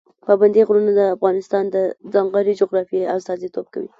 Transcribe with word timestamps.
پابندي 0.25 0.61
غرونه 0.67 0.91
د 0.95 1.01
افغانستان 1.15 1.63
د 1.69 1.77
ځانګړې 2.13 2.53
جغرافیې 2.61 3.09
استازیتوب 3.15 3.65
کوي. 3.73 3.89